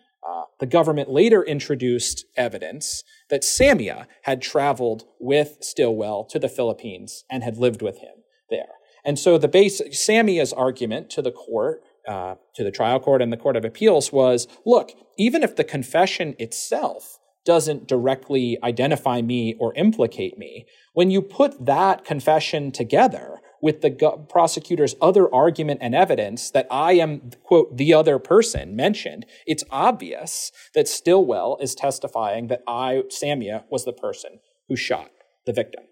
The 0.58 0.66
government 0.66 1.10
later 1.10 1.42
introduced 1.42 2.24
evidence 2.36 3.04
that 3.28 3.42
Samia 3.42 4.06
had 4.22 4.42
traveled 4.42 5.04
with 5.18 5.58
Stillwell 5.60 6.24
to 6.24 6.38
the 6.38 6.48
Philippines 6.48 7.24
and 7.30 7.42
had 7.42 7.58
lived 7.58 7.82
with 7.82 7.98
him 7.98 8.14
there. 8.50 8.74
And 9.04 9.18
so 9.18 9.38
the 9.38 9.48
base 9.48 9.80
Samia's 9.92 10.52
argument 10.52 11.10
to 11.10 11.22
the 11.22 11.32
court, 11.32 11.82
uh, 12.06 12.34
to 12.54 12.64
the 12.64 12.70
trial 12.70 13.00
court 13.00 13.22
and 13.22 13.32
the 13.32 13.36
court 13.36 13.56
of 13.56 13.64
appeals 13.64 14.12
was, 14.12 14.46
look, 14.66 14.92
even 15.16 15.42
if 15.42 15.56
the 15.56 15.64
confession 15.64 16.34
itself 16.38 17.18
doesn't 17.44 17.88
directly 17.88 18.58
identify 18.62 19.22
me 19.22 19.54
or 19.58 19.74
implicate 19.74 20.36
me, 20.36 20.66
when 20.92 21.10
you 21.10 21.22
put 21.22 21.64
that 21.64 22.04
confession 22.04 22.70
together 22.70 23.40
with 23.62 23.80
the 23.80 23.90
go- 23.90 24.18
prosecutor's 24.28 24.94
other 25.00 25.32
argument 25.34 25.80
and 25.82 25.94
evidence 25.94 26.50
that 26.50 26.66
I 26.70 26.92
am, 26.92 27.30
quote, 27.42 27.76
the 27.76 27.94
other 27.94 28.18
person 28.18 28.74
mentioned, 28.76 29.26
it's 29.46 29.64
obvious 29.70 30.52
that 30.74 30.88
Stillwell 30.88 31.58
is 31.60 31.74
testifying 31.74 32.48
that 32.48 32.62
I, 32.66 33.02
Samia, 33.08 33.64
was 33.70 33.84
the 33.84 33.92
person 33.92 34.40
who 34.68 34.76
shot 34.76 35.10
the 35.46 35.52
victim. 35.52 35.84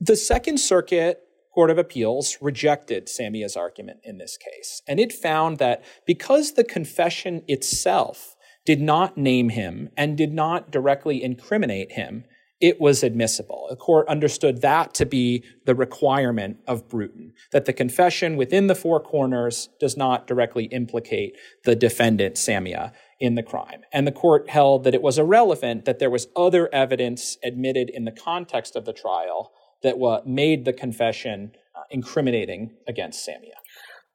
The 0.00 0.16
Second 0.16 0.58
Circuit 0.58 1.20
Court 1.54 1.70
of 1.70 1.78
Appeals 1.78 2.38
rejected 2.40 3.08
Samia's 3.08 3.56
argument 3.56 4.00
in 4.04 4.18
this 4.18 4.36
case, 4.36 4.82
and 4.88 5.00
it 5.00 5.12
found 5.12 5.58
that 5.58 5.84
because 6.06 6.52
the 6.52 6.64
confession 6.64 7.42
itself 7.48 8.36
did 8.64 8.80
not 8.80 9.16
name 9.16 9.48
him 9.48 9.90
and 9.96 10.16
did 10.16 10.32
not 10.32 10.70
directly 10.70 11.22
incriminate 11.22 11.92
him, 11.92 12.24
it 12.60 12.80
was 12.80 13.02
admissible. 13.02 13.66
The 13.70 13.76
court 13.76 14.06
understood 14.08 14.60
that 14.60 14.92
to 14.94 15.06
be 15.06 15.42
the 15.64 15.74
requirement 15.74 16.58
of 16.66 16.88
Bruton, 16.88 17.32
that 17.52 17.64
the 17.64 17.72
confession 17.72 18.36
within 18.36 18.66
the 18.66 18.74
four 18.74 19.00
corners 19.00 19.70
does 19.80 19.96
not 19.96 20.26
directly 20.26 20.64
implicate 20.64 21.36
the 21.64 21.74
defendant, 21.74 22.34
Samia, 22.34 22.92
in 23.18 23.34
the 23.34 23.42
crime. 23.42 23.82
And 23.92 24.06
the 24.06 24.12
court 24.12 24.50
held 24.50 24.84
that 24.84 24.94
it 24.94 25.02
was 25.02 25.18
irrelevant 25.18 25.86
that 25.86 25.98
there 25.98 26.10
was 26.10 26.28
other 26.36 26.68
evidence 26.72 27.38
admitted 27.42 27.88
in 27.88 28.04
the 28.04 28.12
context 28.12 28.76
of 28.76 28.84
the 28.84 28.92
trial 28.92 29.52
that 29.82 29.96
made 30.26 30.66
the 30.66 30.72
confession 30.72 31.52
uh, 31.74 31.80
incriminating 31.90 32.74
against 32.86 33.26
Samia. 33.26 33.56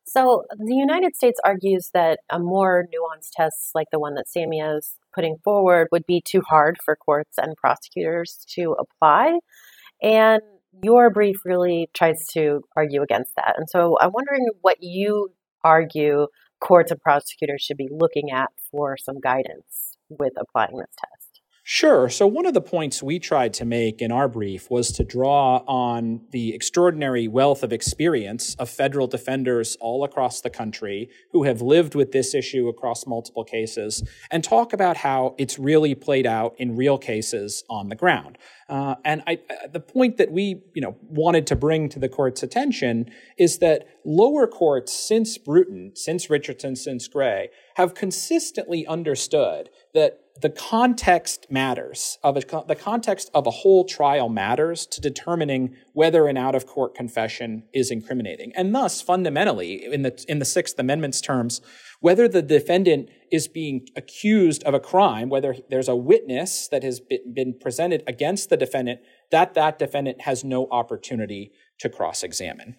So 0.05 0.43
the 0.57 0.75
United 0.75 1.15
States 1.15 1.39
argues 1.43 1.89
that 1.93 2.19
a 2.29 2.39
more 2.39 2.85
nuanced 2.85 3.31
test 3.35 3.71
like 3.73 3.87
the 3.91 3.99
one 3.99 4.13
that 4.13 4.25
Samia 4.27 4.77
is 4.77 4.93
putting 5.15 5.37
forward 5.43 5.87
would 5.91 6.05
be 6.05 6.21
too 6.23 6.41
hard 6.47 6.77
for 6.83 6.95
courts 6.95 7.37
and 7.37 7.55
prosecutors 7.55 8.45
to 8.55 8.75
apply. 8.77 9.39
And 10.03 10.41
your 10.83 11.09
brief 11.09 11.37
really 11.45 11.89
tries 11.93 12.27
to 12.33 12.61
argue 12.75 13.01
against 13.01 13.31
that. 13.37 13.55
And 13.57 13.69
so 13.69 13.97
I'm 13.99 14.11
wondering 14.11 14.45
what 14.61 14.77
you 14.81 15.29
argue 15.63 16.27
courts 16.59 16.91
and 16.91 16.99
prosecutors 16.99 17.61
should 17.61 17.77
be 17.77 17.89
looking 17.91 18.31
at 18.31 18.49
for 18.71 18.97
some 18.97 19.19
guidance 19.19 19.97
with 20.09 20.33
applying 20.37 20.77
this 20.77 20.93
test. 20.99 21.24
Sure. 21.67 22.09
So, 22.09 22.27
one 22.27 22.45
of 22.45 22.53
the 22.53 22.61
points 22.61 23.01
we 23.01 23.17
tried 23.17 23.51
to 23.55 23.65
make 23.65 23.99
in 23.99 24.11
our 24.11 24.27
brief 24.27 24.69
was 24.69 24.91
to 24.91 25.03
draw 25.03 25.63
on 25.65 26.21
the 26.29 26.53
extraordinary 26.53 27.27
wealth 27.27 27.63
of 27.63 27.73
experience 27.73 28.53
of 28.59 28.69
federal 28.69 29.07
defenders 29.07 29.75
all 29.81 30.03
across 30.03 30.41
the 30.41 30.51
country 30.51 31.09
who 31.31 31.41
have 31.45 31.63
lived 31.63 31.95
with 31.95 32.11
this 32.11 32.35
issue 32.35 32.67
across 32.67 33.07
multiple 33.07 33.43
cases 33.43 34.07
and 34.29 34.43
talk 34.43 34.73
about 34.73 34.97
how 34.97 35.33
it's 35.39 35.57
really 35.57 35.95
played 35.95 36.27
out 36.27 36.53
in 36.59 36.75
real 36.75 36.99
cases 36.99 37.63
on 37.67 37.89
the 37.89 37.95
ground. 37.95 38.37
Uh, 38.69 38.93
and 39.03 39.23
I, 39.25 39.39
the 39.73 39.79
point 39.79 40.17
that 40.17 40.31
we, 40.31 40.61
you 40.75 40.83
know, 40.83 40.95
wanted 41.01 41.47
to 41.47 41.55
bring 41.55 41.89
to 41.89 41.97
the 41.99 42.09
court's 42.09 42.43
attention 42.43 43.09
is 43.39 43.57
that 43.57 43.87
lower 44.05 44.45
courts 44.45 44.93
since 44.93 45.39
Bruton, 45.39 45.93
since 45.95 46.29
Richardson, 46.29 46.75
since 46.75 47.07
Gray, 47.07 47.49
have 47.77 47.95
consistently 47.95 48.85
understood 48.85 49.71
that 49.95 50.19
the 50.41 50.49
context 50.49 51.47
matters 51.49 52.17
of 52.21 52.35
a, 52.35 52.41
the 52.67 52.75
context 52.75 53.29
of 53.33 53.47
a 53.47 53.51
whole 53.51 53.85
trial 53.85 54.27
matters 54.27 54.85
to 54.87 54.99
determining 54.99 55.75
whether 55.93 56.27
an 56.27 56.35
out 56.35 56.55
of 56.55 56.67
court 56.67 56.93
confession 56.93 57.63
is 57.73 57.89
incriminating. 57.89 58.51
And 58.55 58.75
thus 58.75 59.01
fundamentally 59.01 59.85
in 59.85 60.01
the 60.01 60.25
in 60.27 60.39
the 60.39 60.45
6th 60.45 60.77
amendment's 60.77 61.21
terms 61.21 61.61
whether 62.01 62.27
the 62.27 62.41
defendant 62.41 63.09
is 63.31 63.47
being 63.47 63.87
accused 63.95 64.63
of 64.63 64.73
a 64.73 64.79
crime 64.79 65.29
whether 65.29 65.55
there's 65.69 65.87
a 65.87 65.95
witness 65.95 66.67
that 66.67 66.83
has 66.83 67.01
been 67.33 67.57
presented 67.59 68.03
against 68.05 68.49
the 68.49 68.57
defendant 68.57 68.99
that 69.31 69.53
that 69.53 69.79
defendant 69.79 70.21
has 70.21 70.43
no 70.43 70.67
opportunity 70.71 71.51
to 71.79 71.89
cross 71.89 72.23
examine 72.23 72.75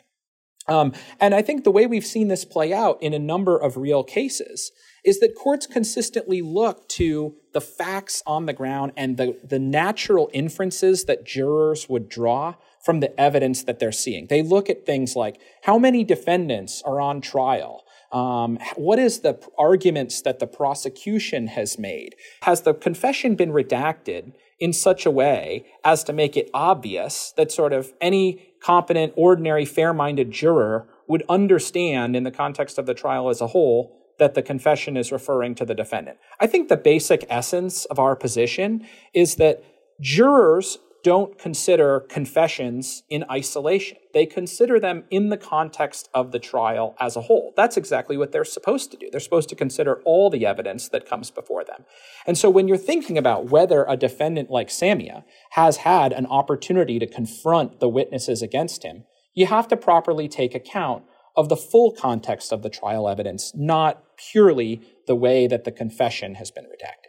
um, 0.68 0.92
and 1.20 1.34
I 1.34 1.42
think 1.42 1.64
the 1.64 1.70
way 1.70 1.86
we've 1.86 2.06
seen 2.06 2.28
this 2.28 2.44
play 2.44 2.72
out 2.72 3.00
in 3.00 3.14
a 3.14 3.18
number 3.18 3.56
of 3.56 3.76
real 3.76 4.02
cases 4.02 4.72
is 5.06 5.20
that 5.20 5.36
courts 5.36 5.66
consistently 5.66 6.42
look 6.42 6.86
to 6.88 7.36
the 7.52 7.60
facts 7.60 8.22
on 8.26 8.46
the 8.46 8.52
ground 8.52 8.92
and 8.96 9.16
the, 9.16 9.38
the 9.42 9.58
natural 9.58 10.28
inferences 10.34 11.04
that 11.04 11.24
jurors 11.24 11.88
would 11.88 12.08
draw 12.08 12.54
from 12.84 12.98
the 13.00 13.18
evidence 13.18 13.62
that 13.62 13.78
they're 13.78 13.92
seeing. 13.92 14.26
They 14.26 14.42
look 14.42 14.68
at 14.68 14.84
things 14.84 15.14
like 15.14 15.40
how 15.62 15.78
many 15.78 16.02
defendants 16.02 16.82
are 16.84 17.00
on 17.00 17.20
trial? 17.20 17.84
Um, 18.12 18.58
what 18.74 18.98
is 18.98 19.20
the 19.20 19.38
arguments 19.58 20.22
that 20.22 20.40
the 20.40 20.46
prosecution 20.46 21.48
has 21.48 21.78
made? 21.78 22.16
Has 22.42 22.62
the 22.62 22.74
confession 22.74 23.36
been 23.36 23.50
redacted 23.50 24.32
in 24.58 24.72
such 24.72 25.06
a 25.06 25.10
way 25.10 25.66
as 25.84 26.02
to 26.04 26.12
make 26.12 26.36
it 26.36 26.50
obvious 26.52 27.32
that 27.36 27.52
sort 27.52 27.72
of 27.72 27.92
any 28.00 28.54
competent, 28.60 29.12
ordinary, 29.16 29.64
fair 29.64 29.92
minded 29.92 30.30
juror 30.30 30.88
would 31.06 31.22
understand 31.28 32.16
in 32.16 32.24
the 32.24 32.30
context 32.30 32.78
of 32.78 32.86
the 32.86 32.94
trial 32.94 33.28
as 33.28 33.40
a 33.40 33.48
whole 33.48 33.95
that 34.18 34.34
the 34.34 34.42
confession 34.42 34.96
is 34.96 35.12
referring 35.12 35.54
to 35.56 35.64
the 35.64 35.74
defendant. 35.74 36.18
I 36.40 36.46
think 36.46 36.68
the 36.68 36.76
basic 36.76 37.26
essence 37.28 37.84
of 37.86 37.98
our 37.98 38.16
position 38.16 38.86
is 39.12 39.36
that 39.36 39.62
jurors 40.00 40.78
don't 41.06 41.38
consider 41.38 42.00
confessions 42.00 43.04
in 43.08 43.24
isolation. 43.30 43.96
They 44.12 44.26
consider 44.26 44.80
them 44.80 45.04
in 45.08 45.28
the 45.28 45.36
context 45.36 46.08
of 46.12 46.32
the 46.32 46.40
trial 46.40 46.96
as 46.98 47.14
a 47.14 47.20
whole. 47.20 47.52
That's 47.56 47.76
exactly 47.76 48.16
what 48.16 48.32
they're 48.32 48.44
supposed 48.44 48.90
to 48.90 48.96
do. 48.96 49.08
They're 49.08 49.20
supposed 49.20 49.48
to 49.50 49.54
consider 49.54 50.00
all 50.04 50.30
the 50.30 50.44
evidence 50.44 50.88
that 50.88 51.08
comes 51.08 51.30
before 51.30 51.62
them. 51.62 51.84
And 52.26 52.36
so 52.36 52.50
when 52.50 52.66
you're 52.66 52.76
thinking 52.76 53.16
about 53.16 53.50
whether 53.50 53.84
a 53.86 53.96
defendant 53.96 54.50
like 54.50 54.66
Samia 54.66 55.22
has 55.50 55.76
had 55.76 56.12
an 56.12 56.26
opportunity 56.26 56.98
to 56.98 57.06
confront 57.06 57.78
the 57.78 57.88
witnesses 57.88 58.42
against 58.42 58.82
him, 58.82 59.04
you 59.32 59.46
have 59.46 59.68
to 59.68 59.76
properly 59.76 60.26
take 60.26 60.56
account 60.56 61.04
of 61.36 61.48
the 61.48 61.56
full 61.56 61.92
context 61.92 62.52
of 62.52 62.62
the 62.62 62.70
trial 62.70 63.08
evidence, 63.08 63.52
not 63.54 64.02
purely 64.16 64.80
the 65.06 65.14
way 65.14 65.46
that 65.46 65.64
the 65.64 65.72
confession 65.72 66.34
has 66.34 66.50
been 66.50 66.64
redacted. 66.64 67.06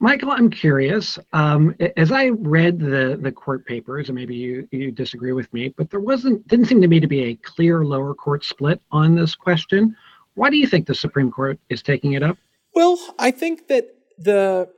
Michael, 0.00 0.32
I'm 0.32 0.50
curious. 0.50 1.18
Um, 1.32 1.74
as 1.96 2.10
I 2.10 2.28
read 2.28 2.80
the 2.80 3.18
the 3.20 3.30
court 3.30 3.64
papers, 3.64 4.08
and 4.08 4.16
maybe 4.16 4.34
you 4.34 4.66
you 4.72 4.90
disagree 4.90 5.32
with 5.32 5.52
me, 5.52 5.68
but 5.76 5.90
there 5.90 6.00
wasn't 6.00 6.46
didn't 6.48 6.66
seem 6.66 6.80
to 6.80 6.88
me 6.88 6.98
to 6.98 7.06
be 7.06 7.22
a 7.22 7.36
clear 7.36 7.84
lower 7.84 8.14
court 8.14 8.44
split 8.44 8.80
on 8.90 9.14
this 9.14 9.36
question. 9.36 9.94
Why 10.34 10.50
do 10.50 10.56
you 10.56 10.66
think 10.66 10.86
the 10.86 10.94
Supreme 10.94 11.30
Court 11.30 11.60
is 11.68 11.82
taking 11.82 12.12
it 12.12 12.22
up? 12.22 12.38
Well, 12.74 12.98
I 13.18 13.30
think 13.30 13.68
that 13.68 13.86
the 14.18 14.68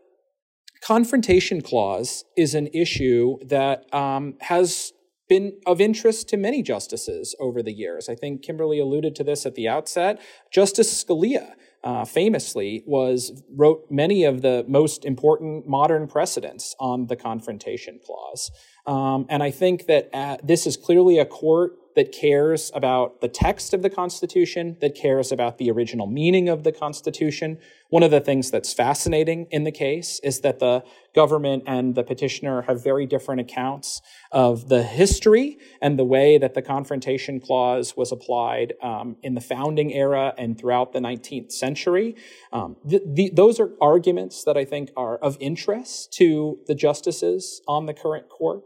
confrontation 0.82 1.60
clause 1.62 2.24
is 2.36 2.54
an 2.54 2.68
issue 2.68 3.38
that 3.44 3.92
um, 3.94 4.34
has 4.40 4.92
been 5.30 5.52
of 5.64 5.80
interest 5.80 6.28
to 6.28 6.36
many 6.36 6.60
justices 6.60 7.34
over 7.40 7.62
the 7.62 7.72
years. 7.72 8.08
I 8.08 8.16
think 8.16 8.42
Kimberly 8.42 8.80
alluded 8.80 9.14
to 9.14 9.24
this 9.24 9.46
at 9.46 9.54
the 9.54 9.68
outset. 9.68 10.20
Justice 10.50 11.04
Scalia 11.04 11.54
uh, 11.84 12.04
famously 12.04 12.82
was 12.84 13.42
wrote 13.48 13.86
many 13.88 14.24
of 14.24 14.42
the 14.42 14.64
most 14.68 15.04
important 15.04 15.66
modern 15.66 16.08
precedents 16.08 16.74
on 16.78 17.06
the 17.06 17.16
confrontation 17.16 18.00
clause. 18.04 18.50
Um, 18.86 19.24
and 19.30 19.42
I 19.42 19.52
think 19.52 19.86
that 19.86 20.10
uh, 20.12 20.36
this 20.42 20.66
is 20.66 20.76
clearly 20.76 21.18
a 21.18 21.24
court 21.24 21.76
that 21.96 22.12
cares 22.12 22.70
about 22.74 23.20
the 23.20 23.28
text 23.28 23.74
of 23.74 23.82
the 23.82 23.90
Constitution, 23.90 24.76
that 24.80 24.94
cares 24.94 25.32
about 25.32 25.58
the 25.58 25.70
original 25.70 26.06
meaning 26.06 26.48
of 26.48 26.64
the 26.64 26.72
Constitution. 26.72 27.58
One 27.88 28.02
of 28.02 28.10
the 28.10 28.20
things 28.20 28.50
that's 28.50 28.72
fascinating 28.72 29.46
in 29.50 29.64
the 29.64 29.72
case 29.72 30.20
is 30.22 30.40
that 30.40 30.60
the 30.60 30.84
government 31.14 31.64
and 31.66 31.94
the 31.94 32.04
petitioner 32.04 32.62
have 32.62 32.82
very 32.82 33.06
different 33.06 33.40
accounts 33.40 34.00
of 34.30 34.68
the 34.68 34.82
history 34.82 35.58
and 35.82 35.98
the 35.98 36.04
way 36.04 36.38
that 36.38 36.54
the 36.54 36.62
Confrontation 36.62 37.40
Clause 37.40 37.96
was 37.96 38.12
applied 38.12 38.74
um, 38.82 39.16
in 39.22 39.34
the 39.34 39.40
founding 39.40 39.92
era 39.92 40.32
and 40.38 40.58
throughout 40.58 40.92
the 40.92 41.00
19th 41.00 41.50
century. 41.50 42.14
Um, 42.52 42.76
the, 42.84 43.30
those 43.34 43.58
are 43.58 43.70
arguments 43.80 44.44
that 44.44 44.56
I 44.56 44.64
think 44.64 44.90
are 44.96 45.18
of 45.18 45.36
interest 45.40 46.12
to 46.14 46.60
the 46.66 46.74
justices 46.74 47.60
on 47.66 47.86
the 47.86 47.94
current 47.94 48.28
court. 48.28 48.62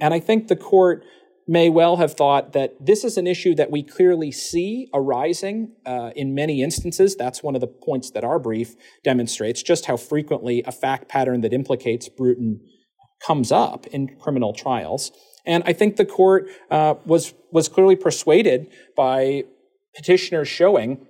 And 0.00 0.12
I 0.12 0.20
think 0.20 0.48
the 0.48 0.56
court 0.56 1.04
may 1.48 1.68
well 1.68 1.96
have 1.96 2.14
thought 2.14 2.52
that 2.52 2.74
this 2.84 3.04
is 3.04 3.16
an 3.16 3.26
issue 3.26 3.54
that 3.54 3.70
we 3.70 3.82
clearly 3.82 4.32
see 4.32 4.88
arising 4.92 5.72
uh, 5.86 6.10
in 6.16 6.34
many 6.34 6.62
instances. 6.62 7.14
That's 7.14 7.42
one 7.42 7.54
of 7.54 7.60
the 7.60 7.68
points 7.68 8.10
that 8.10 8.24
our 8.24 8.38
brief 8.38 8.74
demonstrates, 9.04 9.62
just 9.62 9.86
how 9.86 9.96
frequently 9.96 10.62
a 10.66 10.72
fact 10.72 11.08
pattern 11.08 11.42
that 11.42 11.52
implicates 11.52 12.08
Bruton 12.08 12.60
comes 13.24 13.52
up 13.52 13.86
in 13.88 14.16
criminal 14.18 14.52
trials. 14.52 15.12
And 15.46 15.62
I 15.66 15.72
think 15.72 15.96
the 15.96 16.04
court 16.04 16.48
uh, 16.70 16.94
was 17.04 17.32
was 17.52 17.68
clearly 17.68 17.96
persuaded 17.96 18.66
by 18.96 19.44
petitioners 19.94 20.48
showing 20.48 21.06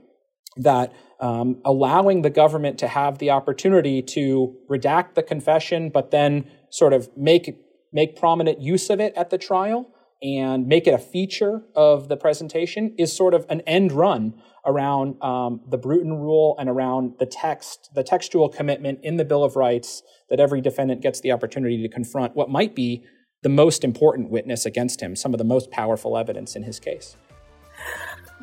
that 0.58 0.92
um, 1.18 1.62
allowing 1.64 2.20
the 2.20 2.30
government 2.30 2.78
to 2.78 2.88
have 2.88 3.18
the 3.18 3.30
opportunity 3.30 4.02
to 4.02 4.54
redact 4.70 5.14
the 5.14 5.22
confession, 5.22 5.88
but 5.88 6.10
then 6.10 6.44
sort 6.70 6.92
of 6.92 7.08
make 7.16 7.56
make 7.90 8.16
prominent 8.16 8.60
use 8.60 8.90
of 8.90 9.00
it 9.00 9.14
at 9.16 9.30
the 9.30 9.38
trial 9.38 9.90
and 10.22 10.66
make 10.66 10.86
it 10.86 10.94
a 10.94 10.98
feature 10.98 11.62
of 11.74 12.08
the 12.08 12.16
presentation 12.16 12.94
is 12.98 13.14
sort 13.14 13.34
of 13.34 13.44
an 13.48 13.60
end 13.62 13.92
run 13.92 14.34
around 14.64 15.22
um, 15.22 15.60
the 15.68 15.78
Bruton 15.78 16.14
rule 16.14 16.56
and 16.58 16.68
around 16.68 17.14
the 17.18 17.26
text, 17.26 17.90
the 17.94 18.02
textual 18.02 18.48
commitment 18.48 18.98
in 19.02 19.16
the 19.16 19.24
Bill 19.24 19.44
of 19.44 19.56
Rights 19.56 20.02
that 20.28 20.40
every 20.40 20.60
defendant 20.60 21.02
gets 21.02 21.20
the 21.20 21.30
opportunity 21.30 21.80
to 21.82 21.88
confront 21.88 22.34
what 22.34 22.50
might 22.50 22.74
be 22.74 23.04
the 23.42 23.48
most 23.48 23.84
important 23.84 24.30
witness 24.30 24.66
against 24.66 25.00
him, 25.00 25.14
some 25.14 25.32
of 25.32 25.38
the 25.38 25.44
most 25.44 25.70
powerful 25.70 26.18
evidence 26.18 26.56
in 26.56 26.64
his 26.64 26.80
case. 26.80 27.16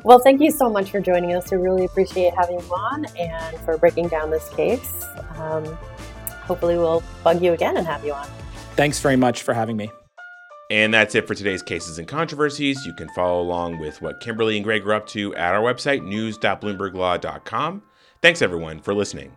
Well, 0.02 0.18
thank 0.18 0.40
you 0.40 0.50
so 0.50 0.70
much 0.70 0.90
for 0.90 1.00
joining 1.00 1.34
us. 1.34 1.50
We 1.50 1.58
really 1.58 1.84
appreciate 1.84 2.34
having 2.34 2.60
you 2.60 2.66
on 2.66 3.04
and 3.18 3.56
for 3.60 3.76
breaking 3.76 4.08
down 4.08 4.30
this 4.30 4.48
case. 4.50 5.04
Um, 5.36 5.64
hopefully, 6.44 6.76
we'll 6.76 7.02
bug 7.22 7.42
you 7.42 7.52
again 7.52 7.76
and 7.76 7.86
have 7.86 8.04
you 8.04 8.12
on. 8.12 8.26
Thanks 8.76 9.00
very 9.00 9.16
much 9.16 9.42
for 9.42 9.54
having 9.54 9.76
me. 9.76 9.90
And 10.70 10.94
that's 10.94 11.14
it 11.14 11.26
for 11.26 11.34
today's 11.34 11.62
cases 11.62 11.98
and 11.98 12.08
controversies. 12.08 12.86
You 12.86 12.94
can 12.94 13.08
follow 13.10 13.40
along 13.40 13.78
with 13.78 14.00
what 14.00 14.20
Kimberly 14.20 14.56
and 14.56 14.64
Greg 14.64 14.86
are 14.86 14.94
up 14.94 15.06
to 15.08 15.34
at 15.34 15.54
our 15.54 15.60
website, 15.60 16.04
news.bloomberglaw.com. 16.04 17.82
Thanks, 18.22 18.40
everyone, 18.40 18.80
for 18.80 18.94
listening. 18.94 19.32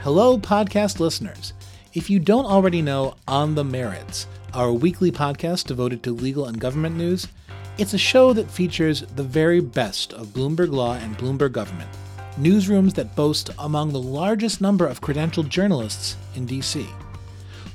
Hello, 0.00 0.38
podcast 0.38 1.00
listeners. 1.00 1.52
If 1.92 2.10
you 2.10 2.18
don't 2.18 2.46
already 2.46 2.82
know 2.82 3.14
On 3.28 3.54
the 3.54 3.64
Merits, 3.64 4.26
our 4.52 4.72
weekly 4.72 5.12
podcast 5.12 5.66
devoted 5.66 6.02
to 6.02 6.12
legal 6.12 6.46
and 6.46 6.58
government 6.58 6.96
news, 6.96 7.28
it's 7.76 7.94
a 7.94 7.98
show 7.98 8.32
that 8.32 8.50
features 8.50 9.02
the 9.16 9.22
very 9.22 9.60
best 9.60 10.12
of 10.12 10.28
Bloomberg 10.28 10.70
Law 10.72 10.94
and 10.94 11.16
Bloomberg 11.18 11.52
Government, 11.52 11.90
newsrooms 12.38 12.94
that 12.94 13.14
boast 13.16 13.50
among 13.58 13.92
the 13.92 14.00
largest 14.00 14.60
number 14.60 14.86
of 14.86 15.00
credentialed 15.00 15.48
journalists 15.48 16.16
in 16.34 16.46
DC. 16.46 16.86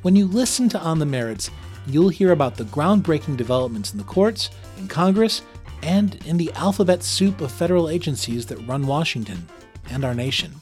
When 0.01 0.15
you 0.15 0.27
listen 0.27 0.69
to 0.69 0.79
On 0.79 0.97
the 0.97 1.05
Merits, 1.05 1.51
you'll 1.85 2.07
hear 2.07 2.31
about 2.31 2.55
the 2.55 2.63
groundbreaking 2.63 3.35
developments 3.35 3.91
in 3.91 3.97
the 3.97 4.05
courts, 4.05 4.49
in 4.77 4.87
Congress, 4.87 5.41
and 5.83 6.15
in 6.25 6.37
the 6.37 6.53
alphabet 6.53 7.03
soup 7.03 7.41
of 7.41 7.51
federal 7.51 7.89
agencies 7.89 8.45
that 8.45 8.65
run 8.65 8.87
Washington 8.87 9.45
and 9.89 10.05
our 10.05 10.13
nation. 10.13 10.53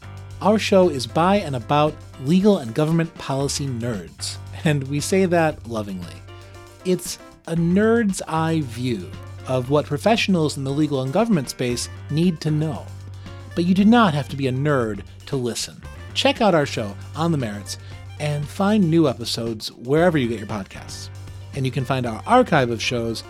Our 0.41 0.57
show 0.57 0.89
is 0.89 1.05
by 1.05 1.35
and 1.35 1.55
about 1.55 1.93
legal 2.23 2.57
and 2.57 2.73
government 2.73 3.13
policy 3.19 3.67
nerds, 3.67 4.37
and 4.63 4.87
we 4.87 4.99
say 4.99 5.25
that 5.25 5.67
lovingly. 5.67 6.15
It's 6.83 7.19
a 7.45 7.55
nerd's 7.55 8.23
eye 8.27 8.61
view 8.61 9.07
of 9.47 9.69
what 9.69 9.85
professionals 9.85 10.57
in 10.57 10.63
the 10.63 10.71
legal 10.71 11.03
and 11.03 11.13
government 11.13 11.49
space 11.49 11.89
need 12.09 12.41
to 12.41 12.49
know. 12.49 12.87
But 13.53 13.65
you 13.65 13.75
do 13.75 13.85
not 13.85 14.15
have 14.15 14.29
to 14.29 14.35
be 14.35 14.47
a 14.47 14.51
nerd 14.51 15.03
to 15.27 15.35
listen. 15.35 15.79
Check 16.15 16.41
out 16.41 16.55
our 16.55 16.65
show 16.65 16.95
on 17.15 17.31
the 17.31 17.37
merits 17.37 17.77
and 18.19 18.47
find 18.47 18.89
new 18.89 19.07
episodes 19.07 19.71
wherever 19.71 20.17
you 20.17 20.27
get 20.27 20.39
your 20.39 20.47
podcasts. 20.47 21.09
And 21.55 21.65
you 21.65 21.71
can 21.71 21.85
find 21.85 22.05
our 22.05 22.21
archive 22.25 22.69
of 22.69 22.81
shows 22.81 23.23